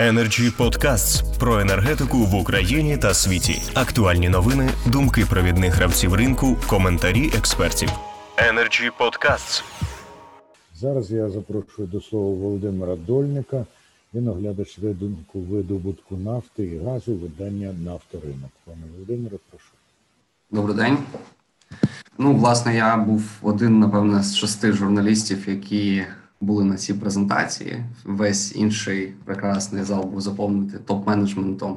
Energy 0.00 0.56
Podcasts 0.56 1.38
про 1.38 1.60
енергетику 1.60 2.18
в 2.18 2.34
Україні 2.34 2.96
та 2.96 3.14
світі. 3.14 3.62
Актуальні 3.74 4.28
новини, 4.28 4.70
думки 4.86 5.26
провідних 5.30 5.74
гравців 5.74 6.14
ринку, 6.14 6.56
коментарі 6.66 7.30
експертів. 7.38 7.88
Energy 8.36 8.90
Podcasts. 9.00 9.62
Зараз 10.74 11.10
я 11.10 11.28
запрошую 11.28 11.88
до 11.88 12.00
слова 12.00 12.34
Володимира 12.36 12.96
Дольника. 12.96 13.66
Він 14.14 14.28
оглядач 14.28 14.78
ринку 14.82 15.40
видобутку 15.40 16.16
нафти 16.16 16.64
і 16.64 16.78
газу 16.78 17.14
видання 17.14 17.74
«Нафторинок». 17.84 18.50
Пане 18.64 18.82
Володимире, 18.94 19.36
прошу. 19.50 19.70
Добрий 20.50 20.76
день. 20.76 20.98
Ну, 22.18 22.34
власне, 22.34 22.76
я 22.76 22.96
був 22.96 23.22
один, 23.42 23.78
напевне, 23.78 24.22
з 24.22 24.36
шести 24.36 24.72
журналістів, 24.72 25.48
які 25.48 26.04
були 26.40 26.64
на 26.64 26.76
цій 26.76 26.94
презентації. 26.94 27.84
Весь 28.04 28.56
інший 28.56 29.06
прекрасний 29.24 29.82
зал 29.82 30.04
був 30.04 30.20
заповнений 30.20 30.78
топ-менеджментом 30.86 31.76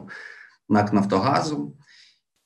НАК 0.70 0.94
Нафтогазу. 0.94 1.74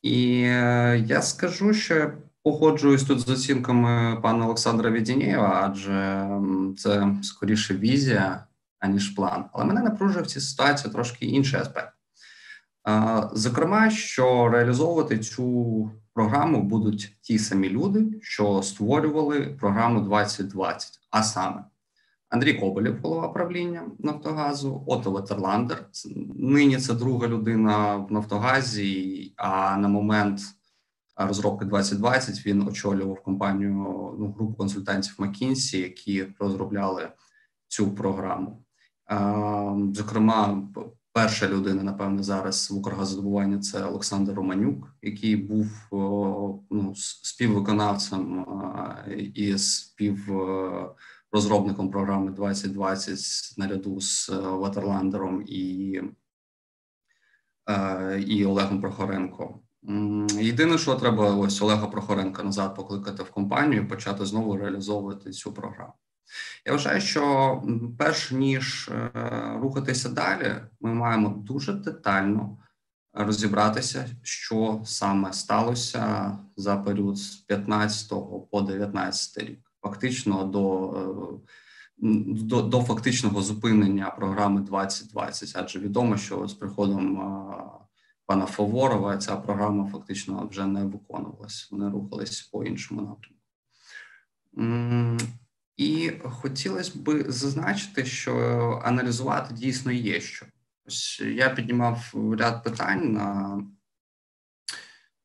І 0.01 0.41
е, 0.41 1.03
я 1.07 1.21
скажу, 1.21 1.73
що 1.73 2.11
погоджуюсь 2.43 3.03
тут 3.03 3.19
з 3.19 3.29
оцінками 3.29 4.19
пана 4.21 4.45
Олександра 4.45 4.91
Відінєєва, 4.91 5.61
адже 5.63 6.29
це 6.77 7.15
скоріше 7.23 7.73
візія, 7.73 8.45
аніж 8.79 9.09
план. 9.09 9.45
Але 9.53 9.65
мене 9.65 9.81
напружує 9.81 10.23
в 10.23 10.27
цій 10.27 10.39
ситуації 10.39 10.93
трошки 10.93 11.25
інший 11.25 11.59
аспект. 11.59 11.93
Зокрема, 13.33 13.89
що 13.89 14.49
реалізовувати 14.49 15.19
цю 15.19 15.91
програму 16.13 16.63
будуть 16.63 17.17
ті 17.21 17.39
самі 17.39 17.69
люди, 17.69 18.05
що 18.21 18.63
створювали 18.63 19.41
програму 19.41 20.01
2020, 20.01 20.99
а 21.11 21.23
саме 21.23 21.63
Андрій 22.29 22.53
Коболєв, 22.53 22.99
голова 23.03 23.27
правління 23.27 23.91
Нафтогазу, 23.99 24.83
Ото 24.87 25.11
Ветерландер. 25.11 25.89
Нині 26.35 26.77
це 26.77 26.93
друга 26.93 27.27
людина 27.27 27.95
в 27.95 28.11
Нафтогазі. 28.11 29.33
А 29.37 29.77
на 29.77 29.87
момент 29.87 30.41
розробки 31.15 31.65
2020 31.65 32.45
він 32.45 32.67
очолював 32.67 33.23
компанію 33.23 33.71
ну, 34.19 34.33
групу 34.37 34.53
консультантів 34.53 35.15
McKinsey, 35.19 35.77
які 35.77 36.25
розробляли 36.39 37.09
цю 37.67 37.91
програму. 37.91 38.63
Зокрема, 39.93 40.67
перша 41.13 41.49
людина, 41.49 41.83
напевне, 41.83 42.23
зараз 42.23 42.71
в 42.71 42.77
Укргазодобуванні 42.77 43.59
це 43.59 43.83
Олександр 43.83 44.33
Романюк, 44.33 44.95
який 45.01 45.35
був 45.35 45.67
ну, 46.71 46.93
співвиконавцем 46.95 48.45
і 49.33 49.57
спів 49.57 50.29
розробником 51.37 51.91
програми 51.91 52.31
2020 52.31 53.57
наряду 53.57 54.01
з 54.01 54.29
е, 54.29 54.37
Ватерландером 54.37 55.43
і 55.47 56.01
е, 57.69 58.23
і 58.27 58.45
Олегом 58.45 58.81
Прохоренко. 58.81 59.59
Єдине, 60.39 60.77
що 60.77 60.95
треба 60.95 61.35
ось 61.35 61.61
Олега 61.61 61.87
Прохоренка 61.87 62.43
назад 62.43 62.75
покликати 62.75 63.23
в 63.23 63.31
компанію 63.31 63.81
і 63.81 63.85
почати 63.85 64.25
знову 64.25 64.57
реалізовувати 64.57 65.31
цю 65.31 65.53
програму. 65.53 65.93
Я 66.65 66.71
вважаю, 66.71 67.01
що 67.01 67.63
перш 67.97 68.31
ніж 68.31 68.89
е, 68.89 69.11
рухатися 69.61 70.09
далі, 70.09 70.55
ми 70.81 70.93
маємо 70.93 71.29
дуже 71.29 71.73
детально 71.73 72.57
розібратися, 73.13 74.09
що 74.21 74.81
саме 74.85 75.33
сталося 75.33 76.37
за 76.55 76.77
період 76.77 77.17
з 77.17 77.35
15 77.35 78.09
по 78.51 78.61
19 78.61 79.43
рік 79.43 79.66
фактично 79.87 80.43
до 80.43 80.93
е, 80.93 81.39
до, 81.99 82.61
до 82.61 82.81
фактичного 82.81 83.41
зупинення 83.41 84.09
програми 84.09 84.61
2020, 84.61 85.51
адже 85.55 85.79
відомо, 85.79 86.17
що 86.17 86.47
з 86.47 86.53
приходом 86.53 87.21
е, 87.21 87.55
пана 88.25 88.45
Фаворова 88.45 89.17
ця 89.17 89.35
програма 89.35 89.89
фактично 89.91 90.47
вже 90.51 90.65
не 90.65 90.83
виконувалась. 90.83 91.67
Вони 91.71 91.89
рухались 91.89 92.41
по 92.41 92.63
іншому 92.63 93.01
напрямку. 93.01 93.37
І 95.77 96.11
хотілося 96.23 96.91
б 96.95 97.25
зазначити, 97.27 98.05
що 98.05 98.33
аналізувати 98.83 99.53
дійсно 99.53 99.91
є 99.91 100.21
що. 100.21 100.45
Ось 100.87 101.19
я 101.19 101.49
піднімав 101.49 102.13
ряд 102.39 102.63
питань 102.63 103.13
на 103.13 103.61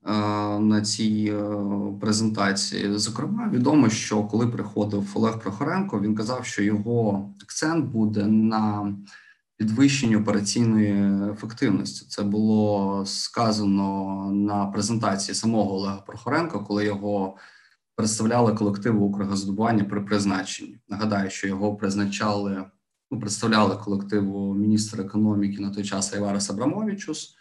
на 0.05 0.81
цій 0.81 1.35
е, 1.37 1.99
презентації. 2.01 2.99
Зокрема, 2.99 3.51
відомо, 3.53 3.89
що 3.89 4.25
коли 4.25 4.47
приходив 4.47 5.11
Олег 5.15 5.39
Прохоренко, 5.39 6.01
він 6.01 6.15
казав, 6.15 6.45
що 6.45 6.63
його 6.63 7.31
акцент 7.43 7.85
буде 7.85 8.27
на 8.27 8.95
підвищенні 9.57 10.17
операційної 10.17 11.23
ефективності. 11.33 12.07
Це 12.09 12.23
було 12.23 13.03
сказано 13.07 14.31
на 14.33 14.67
презентації 14.67 15.35
самого 15.35 15.75
Олега 15.75 15.97
Прохоренка, 15.97 16.59
коли 16.59 16.85
його 16.85 17.37
представляли 17.97 18.55
колективу 18.55 19.07
Укргаздобування 19.07 19.85
при 19.85 20.01
призначенні. 20.01 20.79
Нагадаю, 20.89 21.31
що 21.31 21.49
його 21.49 21.77
призначали, 21.77 22.65
ну 23.11 23.21
представляли 23.21 23.77
колективу 23.77 24.55
міністра 24.55 25.05
економіки 25.05 25.63
на 25.63 25.71
той 25.71 25.85
час 25.85 26.15
Айварес 26.15 26.51
Абрамовичус. 26.51 27.37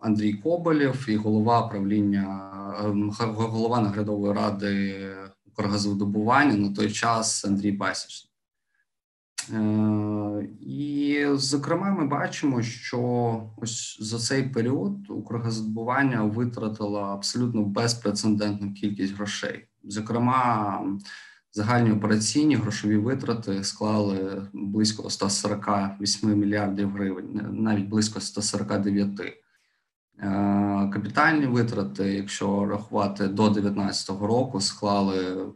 Андрій 0.00 0.32
Коболєв 0.32 1.06
і 1.08 1.16
голова 1.16 1.68
правління 1.68 2.50
ем, 2.84 3.10
голова 3.20 3.80
наглядової 3.80 4.32
ради 4.32 5.06
Укргазвидобування 5.46 6.54
на 6.54 6.74
той 6.74 6.92
час 6.92 7.44
Андрій 7.44 7.72
Пасічник. 7.72 8.32
Е, 9.52 10.48
і, 10.60 11.26
зокрема, 11.32 11.90
ми 11.90 12.06
бачимо, 12.06 12.62
що 12.62 13.42
ось 13.56 13.98
за 14.00 14.18
цей 14.18 14.42
період 14.42 15.10
Укргазвидобування 15.10 16.22
витратило 16.22 17.00
абсолютно 17.00 17.62
безпрецедентну 17.62 18.72
кількість 18.72 19.14
грошей. 19.14 19.68
Зокрема, 19.84 20.82
Загальні 21.52 21.92
операційні 21.92 22.56
грошові 22.56 22.96
витрати 22.96 23.64
склали 23.64 24.48
близько 24.52 25.10
148 25.10 26.38
мільярдів 26.38 26.90
гривень, 26.90 27.40
навіть 27.52 27.88
близько 27.88 28.20
149. 28.20 29.20
Е, 29.20 29.34
капітальні 30.92 31.46
витрати, 31.46 32.14
якщо 32.14 32.66
рахувати 32.66 33.28
до 33.28 33.48
2019 33.48 34.08
року, 34.08 34.60
склали 34.60 35.46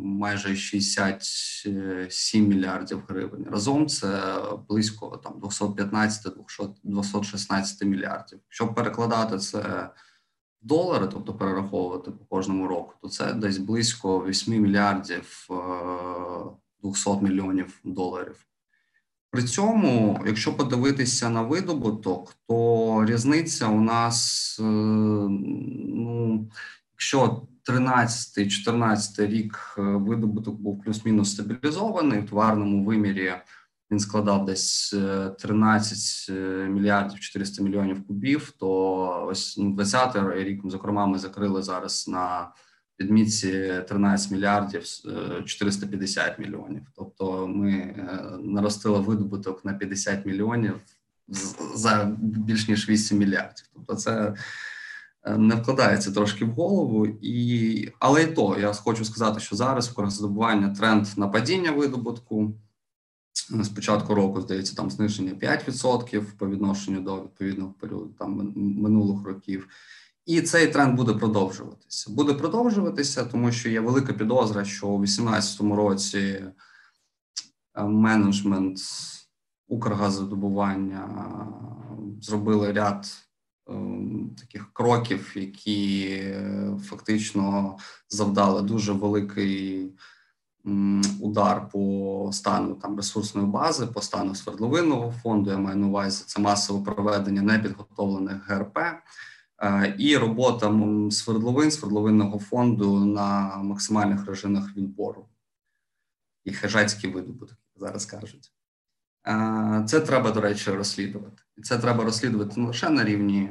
майже 0.00 0.56
67 0.56 2.48
мільярдів 2.48 3.02
гривень. 3.08 3.46
Разом 3.50 3.86
це 3.86 4.34
близько 4.68 5.16
там 5.16 5.32
215-216 5.40 7.84
мільярдів. 7.84 8.38
Щоб 8.48 8.74
перекладати 8.74 9.38
це 9.38 9.90
долари, 10.62 11.06
тобто 11.12 11.34
перераховувати 11.34 12.10
по 12.10 12.24
кожному 12.24 12.68
року, 12.68 12.94
то 13.02 13.08
це 13.08 13.32
десь 13.32 13.58
близько 13.58 14.24
8 14.26 14.62
мільярдів 14.62 15.48
200 16.82 17.10
е, 17.10 17.20
мільйонів 17.20 17.80
доларів. 17.84 18.46
При 19.30 19.42
цьому, 19.42 20.20
якщо 20.26 20.56
подивитися 20.56 21.30
на 21.30 21.42
видобуток, 21.42 22.34
то 22.48 23.04
різниця 23.06 23.68
у 23.68 23.80
нас, 23.80 24.56
е, 24.60 24.62
ну, 24.62 26.48
якщо 26.92 27.42
13-14 27.64 29.26
рік 29.26 29.74
е, 29.78 29.82
видобуток 29.82 30.54
був 30.54 30.82
плюс-мінус 30.82 31.32
стабілізований 31.32 32.20
в 32.20 32.30
товарному 32.30 32.84
вимірі 32.84 33.32
він 33.90 34.00
складав 34.00 34.44
десь 34.44 34.94
13 35.38 36.26
е, 36.28 36.32
е, 36.32 36.68
мільярдів 36.68 37.20
400 37.20 37.62
мільйонів 37.62 38.06
кубів. 38.06 38.52
То 38.58 39.26
ось 39.30 39.58
20-й 39.58 40.20
ну, 40.20 40.32
рік, 40.32 40.60
зокрема, 40.64 41.06
ми 41.06 41.18
закрили 41.18 41.62
зараз 41.62 42.08
на 42.08 42.52
відмітці 43.00 43.82
13 43.88 44.30
мільярдів 44.30 44.82
450 45.44 46.26
е, 46.26 46.34
мільйонів. 46.38 46.82
Тобто, 46.96 47.46
ми 47.48 47.94
наростили 48.42 48.98
видобуток 48.98 49.64
на 49.64 49.72
50 49.72 50.26
мільйонів 50.26 50.74
за 51.74 52.16
більш 52.20 52.68
ніж 52.68 52.88
8 52.88 53.18
мільярдів. 53.18 53.64
Тобто, 53.74 53.94
це 53.94 54.34
не 55.36 55.54
вкладається 55.54 56.12
трошки 56.12 56.44
в 56.44 56.50
голову, 56.50 57.06
і 57.06 57.88
але 57.98 58.22
і 58.22 58.26
то 58.26 58.56
я 58.60 58.72
хочу 58.72 59.04
сказати, 59.04 59.40
що 59.40 59.56
зараз 59.56 59.88
в 59.88 59.94
тренд 60.78 61.06
на 61.16 61.28
падіння 61.28 61.70
видобутку 61.70 62.54
з 63.50 63.68
початку 63.68 64.14
року 64.14 64.40
здається 64.40 64.76
там 64.76 64.90
зниження 64.90 65.32
5% 65.32 66.24
по 66.38 66.48
відношенню 66.48 67.00
до 67.00 67.22
відповідного 67.22 67.72
періоду 67.72 68.14
там 68.18 68.52
минулих 68.56 69.26
років. 69.26 69.68
І 70.26 70.42
цей 70.42 70.66
тренд 70.66 70.96
буде 70.96 71.14
продовжуватися. 71.14 72.10
Буде 72.10 72.34
продовжуватися, 72.34 73.24
тому 73.24 73.52
що 73.52 73.68
є 73.68 73.80
велика 73.80 74.12
підозра, 74.12 74.64
що 74.64 74.86
у 74.86 74.98
2018 74.98 75.60
році 75.60 76.44
е, 77.74 77.84
менеджмент 77.84 78.78
Укргазодобування 79.68 81.08
зробили 82.20 82.72
ряд 82.72 83.06
е, 83.68 83.72
таких 84.38 84.72
кроків, 84.72 85.32
які 85.36 86.08
е, 86.10 86.76
фактично 86.84 87.76
завдали 88.08 88.62
дуже 88.62 88.92
великий 88.92 89.92
удар 91.20 91.68
по 91.68 92.30
стану 92.32 92.74
там 92.74 92.96
ресурсної 92.96 93.46
бази, 93.46 93.86
по 93.86 94.02
стану 94.02 94.34
свердловинного 94.34 95.10
фонду. 95.10 95.50
Я 95.50 95.58
маю 95.58 95.76
на 95.76 95.86
увазі 95.86 96.24
це 96.26 96.40
масове 96.40 96.84
проведення 96.84 97.42
непідготовлених 97.42 98.50
ГРП. 98.50 98.78
Е, 99.62 99.94
і 99.98 100.16
робота 100.16 100.80
свердловин, 101.10 101.70
свердловинного 101.70 102.38
фонду 102.38 103.04
на 103.04 103.56
максимальних 103.56 104.26
режимах 104.26 104.76
відбору 104.76 105.28
і 106.44 106.52
хижацький 106.52 107.10
видобуток, 107.10 107.58
зараз 107.76 108.06
кажуть. 108.06 108.52
Е, 109.26 109.84
це 109.86 110.00
треба, 110.00 110.30
до 110.30 110.40
речі, 110.40 110.70
розслідувати. 110.70 111.42
І 111.56 111.62
це 111.62 111.78
треба 111.78 112.04
розслідувати 112.04 112.60
не 112.60 112.66
лише 112.66 112.90
на 112.90 113.04
рівні 113.04 113.50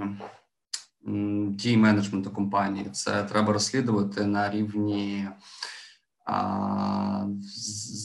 дій 1.49 1.77
менеджменту 1.77 2.31
компанії, 2.31 2.89
це 2.91 3.23
треба 3.23 3.53
розслідувати 3.53 4.25
на 4.25 4.51
рівні 4.51 5.27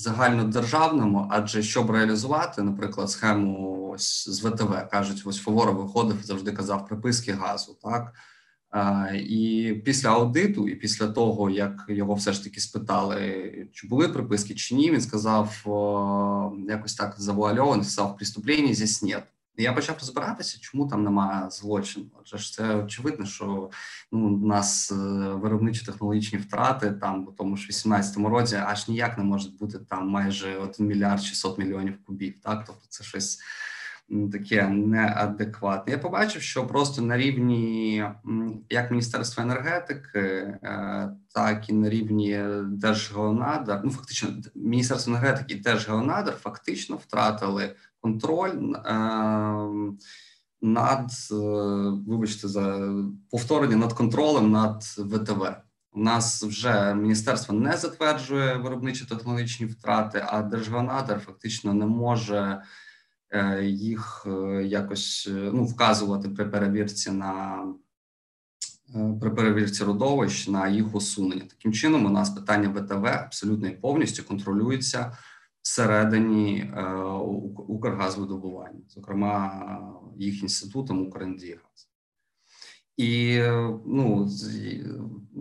загальнодержавному, 0.03 1.27
адже 1.31 1.63
щоб 1.63 1.91
реалізувати, 1.91 2.63
наприклад, 2.63 3.11
схему 3.11 3.91
ось 3.95 4.29
з 4.29 4.45
ВТВ 4.45 4.89
кажуть, 4.91 5.23
ось 5.25 5.39
Фавора 5.39 5.73
виходив 5.73 6.17
завжди 6.23 6.53
казав 6.53 6.87
приписки 6.87 7.33
газу, 7.33 7.77
так. 7.83 8.13
І 9.15 9.73
після 9.85 10.09
аудиту, 10.09 10.69
і 10.69 10.75
після 10.75 11.09
того, 11.09 11.51
як 11.51 11.85
його 11.89 12.15
все 12.15 12.33
ж 12.33 12.45
таки 12.45 12.61
спитали, 12.61 13.69
чи 13.73 13.89
були 13.89 14.09
приписки 14.09 14.55
чи 14.55 14.75
ні, 14.75 14.91
він 14.91 15.01
сказав 15.01 15.49
якось 16.69 16.95
так 16.95 17.15
завуальовано, 17.19 17.85
сказав 17.85 18.17
преступлення 18.17 18.75
здесь 18.75 19.03
нет. 19.03 19.25
Я 19.57 19.73
почав 19.73 19.97
розбиратися, 20.01 20.59
чому 20.61 20.89
там 20.89 21.05
немає 21.05 21.51
злочину. 21.51 22.07
Отже, 22.21 22.39
ж 22.39 22.53
це 22.53 22.77
очевидно, 22.77 23.27
що 23.27 23.71
ну 24.13 24.27
у 24.27 24.47
нас 24.47 24.93
е, 24.93 24.95
виробничі 25.35 25.87
технологічні 25.87 26.39
втрати 26.39 26.93
там, 26.93 27.29
у 27.29 27.33
тому 27.33 27.57
ж 27.57 27.69
18-му 27.71 28.29
році, 28.29 28.57
аж 28.57 28.89
ніяк 28.89 29.19
не 29.19 29.25
може 29.25 29.49
бути 29.61 29.79
там 29.79 30.09
майже 30.09 30.57
1 30.57 30.87
мільярд 30.87 31.23
600 31.23 31.59
мільйонів 31.59 32.05
кубів. 32.07 32.35
Так, 32.43 32.65
тобто 32.67 32.83
це 32.89 33.05
щось 33.05 33.39
таке 34.33 34.69
неадекватне. 34.69 35.93
Я 35.93 35.99
побачив, 35.99 36.43
що 36.43 36.67
просто 36.67 37.03
на 37.03 37.17
рівні 37.17 38.05
як 38.71 38.91
Міністерства 38.91 39.43
енергетики, 39.43 40.19
е, 40.19 41.11
так 41.35 41.69
і 41.69 41.73
на 41.73 41.89
рівні 41.89 42.41
Держгеонадр, 42.67 43.81
ну 43.85 43.91
фактично 43.91 44.29
Міністерство 44.55 45.13
енергетики 45.13 45.55
і 45.55 45.61
Держгеонадр 45.61 46.33
фактично 46.33 46.97
втратили 46.97 47.75
контроль. 48.01 48.75
Е, 48.75 48.95
над 50.63 51.11
е, 51.33 51.35
вибачте 52.09 52.49
за 52.49 52.95
повторення 53.31 53.77
над 53.77 53.93
контролем 53.93 54.51
над 54.51 54.83
ВТВ 54.83 55.55
у 55.95 56.01
нас 56.01 56.43
вже 56.43 56.95
міністерство 56.95 57.55
не 57.55 57.77
затверджує 57.77 58.57
виробничі 58.57 59.05
технологічні 59.05 59.67
втрати, 59.67 60.25
а 60.27 60.43
Держгеонадр 60.43 61.19
фактично 61.19 61.75
не 61.75 61.87
може 61.87 62.63
їх 63.63 64.27
е, 64.27 64.63
якось 64.65 65.29
е, 65.31 65.51
ну, 65.55 65.65
вказувати 65.65 66.29
при 66.29 66.45
перевірці 66.45 67.11
на 67.11 67.65
при 69.21 69.31
перевірці 69.31 69.85
родовищ 69.85 70.49
на 70.49 70.69
їх 70.69 70.95
усунення. 70.95 71.43
Таким 71.51 71.73
чином, 71.73 72.07
у 72.07 72.11
нас 72.11 72.31
питання 72.31 72.69
ВТВ 72.69 73.07
абсолютно 73.07 73.69
і 73.69 73.71
повністю 73.71 74.23
контролюється 74.23 75.17
всередині 75.63 76.73
Укргазвидобування, 77.69 78.81
зокрема 78.89 79.69
їх 80.17 80.43
інститутом 80.43 81.07
«Укрендігаз». 81.07 81.91
І 82.97 83.41
ну 83.87 84.29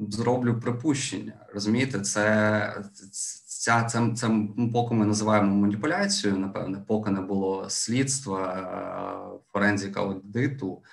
зроблю 0.10 0.60
припущення. 0.60 1.46
Розумієте, 1.54 2.00
це 2.00 2.84
ця 3.64 3.84
це, 3.84 4.12
це 4.16 4.48
поки 4.74 4.94
ми 4.96 5.06
називаємо 5.06 5.56
маніпуляцією. 5.56 6.40
Напевне, 6.40 6.86
поки 6.88 7.12
не 7.12 7.22
було 7.22 7.70
слідства 7.70 8.54
е, 8.54 9.40
форензіка 9.52 10.02
аудиту, 10.02 10.84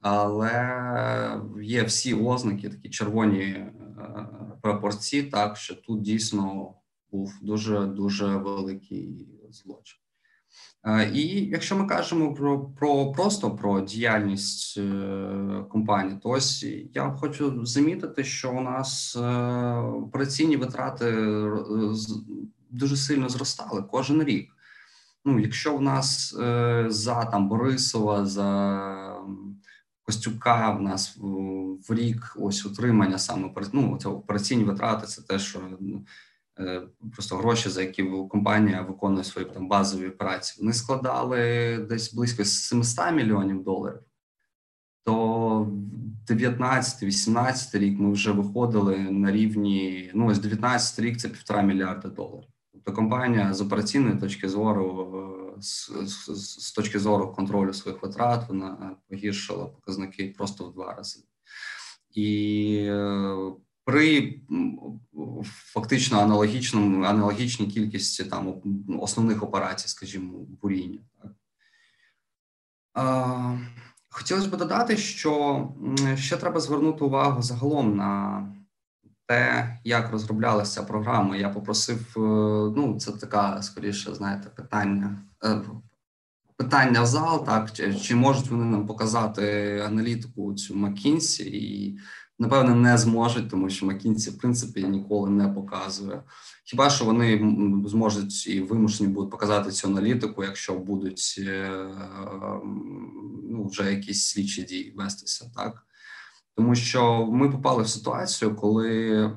але 0.00 1.40
є 1.62 1.82
всі 1.82 2.14
ознаки, 2.14 2.68
такі 2.68 2.90
червоні 2.90 3.42
е, 3.42 3.70
пропорції, 4.62 5.22
так 5.22 5.56
що 5.56 5.74
тут 5.74 6.02
дійсно 6.02 6.74
був 7.12 7.38
дуже 7.42 7.86
дуже 7.86 8.36
великий 8.36 9.28
злочин. 9.50 10.01
Е, 10.84 11.10
і 11.14 11.46
якщо 11.46 11.76
ми 11.76 11.86
кажемо 11.86 12.34
про 12.34 12.60
про 12.60 13.12
просто 13.12 13.50
про 13.50 13.80
діяльність 13.80 14.78
е, 14.78 15.64
компанії, 15.70 16.18
то 16.22 16.28
ось 16.28 16.66
я 16.94 17.10
хочу 17.10 17.66
замітити, 17.66 18.24
що 18.24 18.52
у 18.52 18.60
нас 18.60 19.16
е, 19.16 19.20
операційні 19.76 20.56
витрати 20.56 21.34
дуже 22.70 22.96
сильно 22.96 23.28
зростали 23.28 23.84
кожен 23.90 24.22
рік. 24.22 24.52
Ну, 25.24 25.38
якщо 25.38 25.76
в 25.76 25.82
нас 25.82 26.34
за 26.86 27.24
там 27.24 27.48
Борисова, 27.48 28.26
за 28.26 29.16
Костюка, 30.02 30.70
в 30.70 30.82
нас 30.82 31.18
в 31.88 31.94
рік 31.94 32.36
ось 32.40 32.66
утримання 32.66 33.18
саме 33.18 33.50
ну, 33.72 33.98
операційні 34.04 34.64
витрати, 34.64 35.06
це 35.06 35.22
те, 35.22 35.38
що 35.38 35.60
Е, 35.60 36.04
просто 37.12 37.36
гроші, 37.36 37.68
за 37.68 37.82
які 37.82 38.02
компанія 38.02 38.82
виконує 38.82 39.24
свої 39.24 39.46
там 39.46 39.68
базові 39.68 40.08
операції, 40.08 40.62
вони 40.62 40.72
складали 40.72 41.78
десь 41.88 42.14
близько 42.14 42.44
700 42.44 43.12
мільйонів 43.12 43.62
доларів. 43.62 44.00
То 45.04 45.72
19-18 46.28 47.78
рік 47.78 48.00
ми 48.00 48.12
вже 48.12 48.32
виходили 48.32 48.98
на 48.98 49.32
рівні. 49.32 50.10
Ну, 50.14 50.26
ось 50.26 50.38
19 50.38 50.98
рік 50.98 51.18
це 51.18 51.28
півтора 51.28 51.62
мільярда 51.62 52.08
доларів. 52.08 52.48
Тобто 52.72 52.92
компанія 52.92 53.54
з 53.54 53.60
операційної 53.60 54.16
точки 54.16 54.48
зору, 54.48 55.54
е, 55.56 55.62
з, 55.62 55.90
з, 56.02 56.66
з 56.66 56.72
точки 56.72 56.98
зору 56.98 57.32
контролю 57.32 57.72
своїх 57.72 58.02
витрат, 58.02 58.48
вона 58.48 58.96
погіршила 59.08 59.66
показники 59.66 60.34
просто 60.38 60.64
в 60.64 60.72
два 60.72 60.94
рази. 60.94 61.20
І 62.14 62.76
е, 62.88 63.36
при 63.84 64.40
фактично 65.72 66.18
аналогічному 66.18 67.04
аналогічній 67.04 67.66
кількості 67.66 68.24
там 68.24 68.54
основних 69.00 69.42
операцій, 69.42 69.88
скажімо, 69.88 70.38
буріння. 70.62 71.00
Хотілося 74.10 74.48
б 74.48 74.56
додати, 74.56 74.96
що 74.96 75.68
ще 76.16 76.36
треба 76.36 76.60
звернути 76.60 77.04
увагу 77.04 77.42
загалом 77.42 77.96
на 77.96 78.46
те, 79.26 79.78
як 79.84 80.10
розроблялася 80.10 80.82
програма. 80.82 81.36
Я 81.36 81.48
попросив, 81.48 82.14
е, 82.16 82.20
ну 82.76 82.96
це 83.00 83.12
така 83.12 83.62
скоріше, 83.62 84.14
знаєте, 84.14 84.48
питання. 84.48 85.18
Е, 85.44 85.60
питання 86.56 87.02
в 87.02 87.06
зал, 87.06 87.46
так 87.46 87.72
чи, 87.72 87.94
чи 87.94 88.14
можуть 88.14 88.48
вони 88.48 88.64
нам 88.64 88.86
показати 88.86 89.78
аналітику 89.86 90.54
цю 90.54 90.76
McKinsey 90.76 91.44
і 91.44 91.98
напевне 92.42 92.74
не 92.74 92.98
зможуть, 92.98 93.50
тому 93.50 93.70
що 93.70 93.86
Макінці 93.86 94.30
в 94.30 94.38
принципі 94.38 94.84
ніколи 94.84 95.30
не 95.30 95.48
показує. 95.48 96.22
Хіба 96.64 96.90
що 96.90 97.04
вони 97.04 97.56
зможуть 97.86 98.46
і 98.46 98.60
вимушені 98.60 99.08
будуть 99.08 99.30
показати 99.30 99.70
цю 99.70 99.88
аналітику, 99.88 100.44
якщо 100.44 100.74
будуть 100.74 101.34
е, 101.38 101.70
ну, 103.50 103.68
вже 103.70 103.92
якісь 103.92 104.26
слідчі 104.26 104.62
дії 104.62 104.94
вестися, 104.96 105.50
так 105.56 105.86
тому 106.56 106.74
що 106.74 107.26
ми 107.26 107.50
попали 107.50 107.82
в 107.82 107.88
ситуацію, 107.88 108.56
коли. 108.56 109.30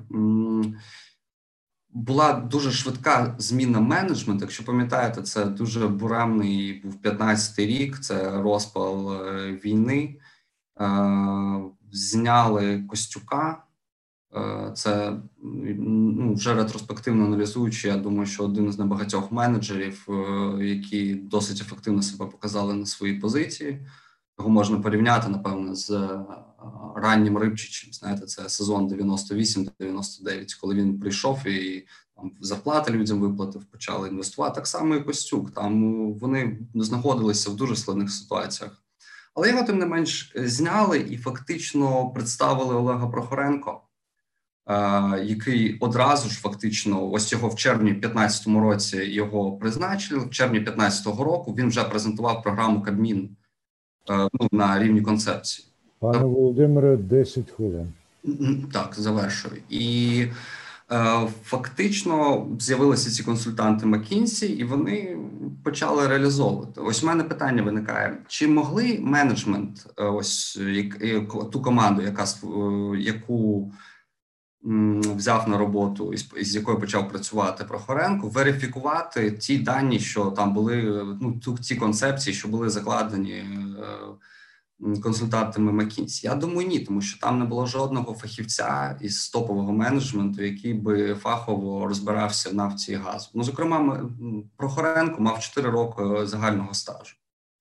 Була 1.98 2.34
дуже 2.34 2.72
швидка 2.72 3.36
зміна 3.38 3.80
менеджменту. 3.80 4.44
Якщо 4.46 4.66
пам'ятаєте, 4.66 5.22
це 5.22 5.46
дуже 5.46 5.88
буремний 5.88 6.74
був 6.74 6.96
15-й 7.04 7.66
рік. 7.66 8.00
Це 8.00 8.42
розпал 8.42 9.14
е, 9.14 9.52
війни. 9.52 10.20
Зняли 11.96 12.84
Костюка. 12.90 13.64
Е, 14.36 14.72
це 14.76 15.18
ну, 15.78 16.34
вже 16.34 16.54
ретроспективно 16.54 17.26
аналізуючи. 17.26 17.88
Я 17.88 17.98
думаю, 17.98 18.26
що 18.26 18.44
один 18.44 18.72
з 18.72 18.80
небагатьох 18.80 19.32
менеджерів, 19.32 20.08
е, 20.10 20.66
які 20.66 21.16
досить 21.16 21.62
ефективно 21.62 22.02
себе 22.02 22.26
показали 22.26 22.74
на 22.74 22.86
своїй 22.86 23.20
позиції. 23.20 23.88
Його 24.40 24.50
можна 24.50 24.80
порівняти, 24.80 25.30
напевно, 25.30 25.76
з 25.76 25.92
е, 25.92 26.20
раннім 26.96 27.38
Рибчичем. 27.38 27.94
Знаєте, 27.94 28.26
це 28.26 28.50
сезон 28.50 28.88
98-99, 28.88 30.60
коли 30.62 30.76
він 30.76 31.00
прийшов 31.00 31.48
і 31.48 31.88
там 32.16 32.32
зарплати 32.42 32.92
людям 32.92 33.20
виплатив, 33.20 33.66
почали 33.66 34.10
інвестувати. 34.10 34.56
Так 34.56 34.68
само 34.68 34.96
і 34.96 35.04
Костюк. 35.04 35.52
Там 35.52 36.14
вони 36.14 36.60
знаходилися 36.76 37.50
в 37.50 37.56
дуже 37.56 37.76
складних 37.76 38.12
ситуаціях. 38.12 38.85
Але 39.36 39.50
його 39.50 39.64
тим 39.64 39.80
не 39.80 39.86
менш 39.86 40.34
зняли 40.36 41.00
і 41.00 41.18
фактично 41.18 42.10
представили 42.10 42.76
Олега 42.76 43.08
Прохоренко, 43.08 43.82
е, 44.68 44.74
який 45.24 45.78
одразу 45.80 46.30
ж 46.30 46.40
фактично, 46.40 47.12
ось 47.12 47.32
його 47.32 47.50
в 47.50 47.56
червні 47.56 47.92
2015 47.92 48.48
році 48.48 48.98
його 48.98 49.52
призначили. 49.52 50.26
В 50.26 50.30
червні 50.30 50.60
2015 50.60 51.06
року 51.06 51.56
він 51.58 51.68
вже 51.68 51.84
презентував 51.84 52.44
програму 52.44 52.82
Кабмін 52.82 53.30
е, 54.10 54.30
ну, 54.34 54.48
на 54.52 54.80
рівні 54.80 55.02
концепції. 55.02 55.68
Пане 56.00 56.26
Володимире, 56.26 56.98
10 56.98 57.52
хвилин. 57.52 57.94
Так, 58.74 58.96
завершую. 58.98 59.62
І 59.70 60.28
Е, 60.92 61.28
Фактично 61.44 62.48
з'явилися 62.60 63.12
ці 63.12 63.24
консультанти 63.24 63.86
McKinsey, 63.86 64.46
і 64.46 64.64
вони 64.64 65.18
почали 65.66 66.08
реалізовувати. 66.08 66.82
Ось 66.82 67.04
у 67.04 67.08
мене 67.08 67.24
питання 67.24 67.64
виникає: 67.64 68.18
чи 68.28 68.48
могли 68.48 69.00
менеджмент, 69.02 69.88
е, 69.98 70.04
ось 70.04 70.58
як- 70.58 71.02
як- 71.02 71.52
ту 71.52 71.62
команду, 71.62 72.02
яка 72.02 72.24
е, 72.24 72.98
яку 73.00 73.72
взяв 75.16 75.50
на 75.50 75.58
роботу 75.58 76.14
із 76.38 76.56
якою 76.56 76.80
почав 76.80 77.10
працювати 77.10 77.64
Прохоренко, 77.64 78.28
верифікувати 78.28 79.32
ті 79.32 79.58
дані, 79.58 80.00
що 80.00 80.26
там 80.26 80.54
були 80.54 81.06
ну 81.22 81.40
ті 81.62 81.76
концепції, 81.76 82.34
що 82.34 82.48
були 82.48 82.70
закладені 82.70 83.34
е, 83.34 83.46
консультантами 85.04 85.84
McKinsey? 85.84 86.26
Я 86.26 86.36
думаю, 86.36 86.68
ні, 86.68 86.80
тому 86.80 87.02
що 87.02 87.20
там 87.20 87.40
не 87.40 87.46
було 87.46 87.66
жодного 87.66 88.14
фахівця 88.14 88.98
із 89.02 89.30
топового 89.30 89.72
менеджменту, 89.72 90.44
який 90.44 90.74
би 90.74 91.16
фахово 91.16 91.88
розбирався 91.88 92.50
в 92.50 92.54
нафті 92.54 92.92
і 92.92 92.96
газу. 92.96 93.30
Ну, 93.34 93.44
зокрема, 93.44 94.10
Прохоренко 94.58 95.22
мав 95.22 95.40
4 95.40 95.70
роки 95.70 96.28
загального 96.28 96.74
стажу. 96.74 97.16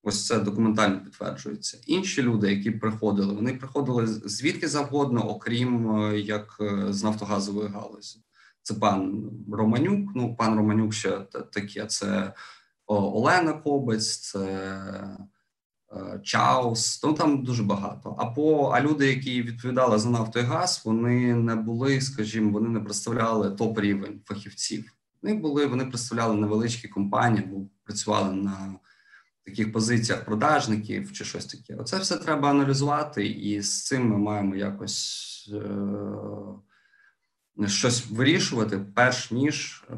Ось 0.07 0.27
це 0.27 0.41
документально 0.41 1.01
підтверджується. 1.01 1.79
Інші 1.87 2.23
люди, 2.23 2.55
які 2.55 2.71
приходили, 2.71 3.35
вони 3.35 3.53
приходили 3.53 4.07
звідки 4.07 4.69
завгодно, 4.69 5.29
окрім 5.29 5.97
е, 5.97 6.21
як 6.21 6.57
е, 6.61 6.93
з 6.93 7.05
нафтогазової 7.05 7.69
галузі. 7.69 8.19
Це 8.63 8.75
пан 8.75 9.31
Романюк. 9.53 10.11
Ну, 10.15 10.37
пан 10.37 10.57
Романюк 10.57 10.95
ще 10.95 11.19
таке. 11.53 11.87
Це 11.87 12.33
Олена 12.87 13.53
Кобець, 13.53 14.17
це 14.17 14.79
Чаус. 16.23 17.03
Ну 17.05 17.13
там 17.13 17.45
дуже 17.45 17.63
багато. 17.63 18.15
Або 18.19 18.69
а 18.69 18.81
люди, 18.81 19.07
які 19.07 19.43
відповідали 19.43 19.99
за 19.99 20.11
нафту 20.11 20.39
і 20.39 20.43
газ, 20.43 20.83
вони 20.85 21.35
не 21.35 21.55
були, 21.55 22.01
скажімо, 22.01 22.51
вони 22.51 22.69
не 22.69 22.81
представляли 22.81 23.51
топ 23.51 23.79
рівень 23.79 24.21
фахівців. 24.25 24.93
Вони 25.23 25.35
були, 25.35 25.67
вони 25.67 25.85
представляли 25.85 26.37
невеличкі 26.37 26.89
компанії, 26.89 27.45
або 27.49 27.67
працювали 27.85 28.33
на 28.33 28.75
таких 29.45 29.73
позиціях 29.73 30.25
продажників 30.25 31.13
чи 31.13 31.25
щось 31.25 31.47
таке. 31.47 31.75
Оце 31.75 31.99
все 31.99 32.17
треба 32.17 32.51
аналізувати, 32.51 33.27
і 33.27 33.63
з 33.63 33.85
цим 33.85 34.09
ми 34.09 34.19
маємо 34.19 34.57
якось 34.57 35.51
е- 37.61 37.69
щось 37.69 38.11
вирішувати, 38.11 38.79
перш 38.95 39.31
ніж 39.31 39.85
е- 39.91 39.95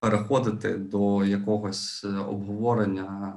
переходити 0.00 0.76
до 0.76 1.24
якогось 1.24 2.04
е, 2.04 2.08
обговорення 2.08 3.34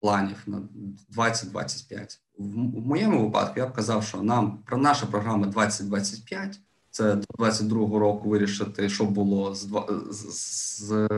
планів 0.00 0.42
на 0.46 0.62
2025. 1.10 2.20
В 2.38 2.86
моєму 2.86 3.24
випадку 3.24 3.60
я 3.60 3.66
б 3.66 3.72
казав, 3.72 4.04
що 4.04 4.22
нам 4.22 4.58
про 4.66 4.78
наша 4.78 5.06
програма 5.06 5.46
2025 5.46 6.60
це 6.90 7.14
до 7.14 7.44
22-го 7.44 7.98
року 7.98 8.28
вирішити, 8.28 8.88
що 8.88 9.04
було 9.04 9.54
з 9.54 9.68
з- 10.10 10.78
з 10.86 11.08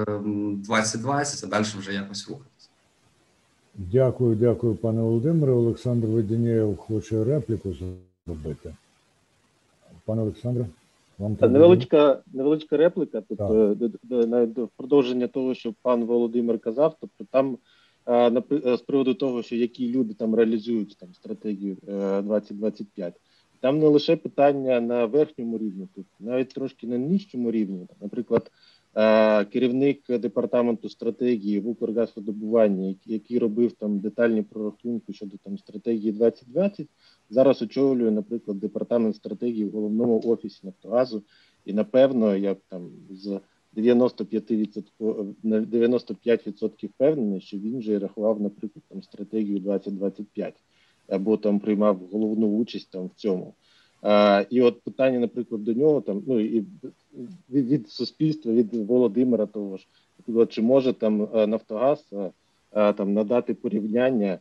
2020, 0.56 1.44
а 1.44 1.46
далі 1.46 1.64
вже 1.78 1.92
якось 1.92 2.28
рухатися. 2.28 2.68
Дякую, 3.74 4.34
дякую, 4.36 4.74
пане 4.74 5.00
Володимире. 5.02 5.52
Олександр 5.52 6.06
Веденєєв 6.06 6.76
хоче 6.76 7.24
репліку 7.24 7.74
зробити. 8.26 8.74
Пане 10.04 10.22
Олександре, 10.22 10.66
вам 11.18 11.36
Та 11.36 11.48
невеличка, 11.48 12.18
невеличка 12.32 12.76
репліка. 12.76 13.22
Тобто, 13.28 13.74
до, 13.74 13.88
до, 14.02 14.26
навіть 14.26 14.52
до 14.52 14.68
продовження 14.76 15.28
того, 15.28 15.54
що 15.54 15.74
пан 15.82 16.04
Володимир 16.04 16.58
казав, 16.58 16.96
тобто 17.00 17.24
там 17.30 17.54
е, 17.54 17.56
з 18.08 18.82
приводу 18.86 19.14
того, 19.14 19.42
що 19.42 19.56
які 19.56 19.88
люди 19.92 20.14
там 20.14 20.34
реалізують 20.34 20.96
там 21.00 21.14
стратегію 21.14 21.76
е, 21.88 22.22
2025, 22.22 23.14
там 23.60 23.78
не 23.78 23.86
лише 23.86 24.16
питання 24.16 24.80
на 24.80 25.06
верхньому 25.06 25.58
рівні, 25.58 25.88
тут 25.94 26.06
навіть 26.20 26.48
трошки 26.48 26.86
на 26.86 26.98
нижчому 26.98 27.50
рівні. 27.50 27.86
Наприклад, 28.00 28.50
е, 28.94 29.44
керівник 29.44 30.02
департаменту 30.08 30.88
стратегії 30.88 31.60
в 31.60 31.68
Укргазвидобуванні, 31.68 32.88
який, 32.88 33.12
який 33.12 33.38
робив 33.38 33.72
там 33.72 33.98
детальні 33.98 34.42
прорахунки 34.42 35.12
щодо 35.12 35.36
там 35.36 35.58
стратегії 35.58 36.12
2020, 36.12 36.88
зараз 37.30 37.62
очолює, 37.62 38.10
наприклад, 38.10 38.60
департамент 38.60 39.16
стратегії 39.16 39.64
в 39.64 39.70
головному 39.70 40.22
офісі 40.24 40.60
Нафтогазу, 40.62 41.22
і 41.64 41.72
напевно, 41.72 42.36
я 42.36 42.56
там 42.68 42.90
з 43.10 43.40
95% 43.78 45.34
на 45.42 45.60
95% 45.60 46.86
впевнений, 46.86 47.40
що 47.40 47.56
він 47.56 47.82
же 47.82 47.98
рахував, 47.98 48.40
наприклад, 48.40 48.84
там 48.88 49.02
стратегію 49.02 49.58
2025, 49.58 50.54
або 51.08 51.36
там 51.36 51.60
приймав 51.60 52.00
головну 52.12 52.46
участь 52.46 52.90
там 52.90 53.06
в 53.06 53.14
цьому. 53.14 53.54
А, 54.02 54.44
і 54.50 54.60
от 54.60 54.82
питання, 54.82 55.18
наприклад, 55.18 55.64
до 55.64 55.72
нього 55.72 56.00
там, 56.00 56.22
ну 56.26 56.40
і 56.40 56.64
від, 57.50 57.70
від 57.70 57.88
суспільства, 57.88 58.52
від 58.52 58.74
Володимира 58.74 59.46
того 59.46 59.76
ж, 59.76 59.86
чи 60.48 60.62
може 60.62 60.92
там 60.92 61.28
е, 61.34 61.46
Нафтогаз 61.46 62.06
е, 62.12 62.30
е, 62.72 62.92
там 62.92 63.14
надати 63.14 63.54
порівняння 63.54 64.38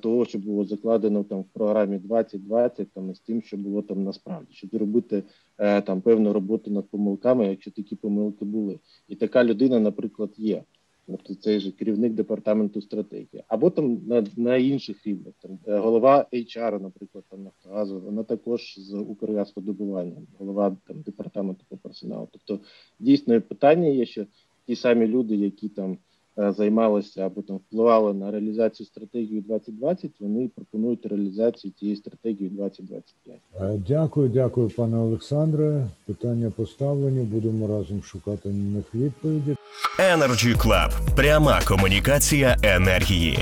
того, 0.00 0.24
що 0.24 0.38
було 0.38 0.64
закладено 0.64 1.24
там 1.24 1.40
в 1.40 1.44
програмі 1.44 1.98
2020, 1.98 2.92
там 2.92 3.14
з 3.14 3.20
тим, 3.20 3.42
що 3.42 3.56
було 3.56 3.82
там 3.82 4.04
насправді, 4.04 4.46
щоб 4.50 4.74
робити 4.74 5.22
е, 5.58 5.82
там 5.82 6.00
певну 6.00 6.32
роботу 6.32 6.70
над 6.70 6.88
помилками, 6.88 7.48
якщо 7.48 7.70
такі 7.70 7.96
помилки 7.96 8.44
були, 8.44 8.78
і 9.08 9.16
така 9.16 9.44
людина, 9.44 9.80
наприклад, 9.80 10.30
є. 10.36 10.62
Тобто 11.06 11.34
цей 11.34 11.60
же 11.60 11.70
керівник 11.70 12.12
департаменту 12.12 12.82
стратегії, 12.82 13.44
або 13.48 13.70
там 13.70 14.00
на, 14.06 14.26
на 14.36 14.56
інших 14.56 15.06
рівнях, 15.06 15.34
там 15.42 15.58
е, 15.66 15.78
голова 15.78 16.26
HR, 16.32 16.82
наприклад, 16.82 17.24
там 17.30 17.44
Нафтогазу, 17.44 18.00
вона 18.00 18.22
також 18.22 18.74
з 18.78 18.94
Укргазвидобування, 18.94 20.16
голова 20.38 20.76
там 20.86 21.00
департаменту 21.00 21.64
по 21.68 21.76
персоналу. 21.76 22.28
Тобто 22.32 22.64
дійсно 22.98 23.40
питання 23.40 23.88
є, 23.88 24.06
що 24.06 24.26
ті 24.66 24.76
самі 24.76 25.06
люди, 25.06 25.36
які 25.36 25.68
там 25.68 25.92
е, 25.92 25.98
займалися 26.38 27.26
або 27.26 27.42
там 27.42 27.56
впливали 27.56 28.14
на 28.14 28.30
реалізацію 28.30 28.86
стратегії 28.86 29.40
2020, 29.40 30.10
вони 30.20 30.50
пропонують 30.54 31.06
реалізацію 31.06 31.72
тієї 31.72 31.96
стратегії 31.96 32.50
2025. 32.50 33.36
Е, 33.60 33.80
Дякую, 33.88 34.28
дякую, 34.28 34.70
пане 34.76 34.96
Олександре. 34.96 35.86
Питання 36.06 36.50
поставлені. 36.56 37.24
Будемо 37.24 37.66
разом 37.66 38.02
шукати 38.02 38.48
на 38.48 38.76
них 38.76 38.94
відповіді. 38.94 39.56
Energy 39.98 40.56
Club. 40.56 41.16
Пряма 41.16 41.60
комунікація 41.68 42.56
енергії. 42.62 43.38